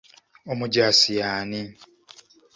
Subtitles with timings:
[0.51, 1.61] Omujaasi y'ani?